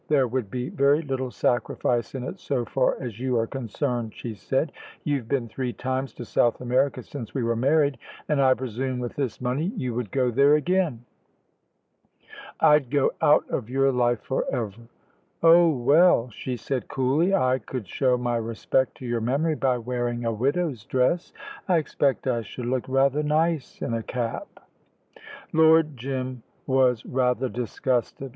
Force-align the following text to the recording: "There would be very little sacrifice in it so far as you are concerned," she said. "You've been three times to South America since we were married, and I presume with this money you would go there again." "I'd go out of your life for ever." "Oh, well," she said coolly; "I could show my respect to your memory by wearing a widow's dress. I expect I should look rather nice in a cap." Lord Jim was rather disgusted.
"There 0.07 0.25
would 0.27 0.49
be 0.49 0.69
very 0.69 1.03
little 1.03 1.29
sacrifice 1.29 2.15
in 2.15 2.23
it 2.23 2.39
so 2.39 2.65
far 2.65 2.97
as 2.99 3.19
you 3.19 3.37
are 3.37 3.45
concerned," 3.45 4.15
she 4.15 4.33
said. 4.33 4.71
"You've 5.03 5.27
been 5.27 5.47
three 5.47 5.73
times 5.73 6.11
to 6.15 6.25
South 6.25 6.59
America 6.59 7.03
since 7.03 7.35
we 7.35 7.43
were 7.43 7.55
married, 7.55 7.99
and 8.27 8.41
I 8.41 8.55
presume 8.55 8.97
with 8.97 9.15
this 9.15 9.39
money 9.39 9.65
you 9.77 9.93
would 9.93 10.09
go 10.09 10.31
there 10.31 10.55
again." 10.55 11.05
"I'd 12.59 12.89
go 12.89 13.11
out 13.21 13.47
of 13.47 13.69
your 13.69 13.91
life 13.91 14.21
for 14.21 14.43
ever." 14.51 14.73
"Oh, 15.43 15.69
well," 15.69 16.31
she 16.31 16.57
said 16.57 16.87
coolly; 16.87 17.35
"I 17.35 17.59
could 17.59 17.87
show 17.87 18.17
my 18.17 18.37
respect 18.37 18.95
to 18.95 19.05
your 19.05 19.21
memory 19.21 19.53
by 19.53 19.77
wearing 19.77 20.25
a 20.25 20.33
widow's 20.33 20.83
dress. 20.83 21.31
I 21.67 21.77
expect 21.77 22.25
I 22.25 22.41
should 22.41 22.65
look 22.65 22.85
rather 22.87 23.21
nice 23.21 23.79
in 23.83 23.93
a 23.93 24.01
cap." 24.01 24.65
Lord 25.53 25.95
Jim 25.95 26.41
was 26.65 27.05
rather 27.05 27.47
disgusted. 27.49 28.29